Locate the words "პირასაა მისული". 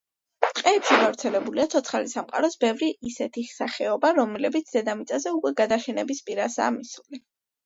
6.33-7.23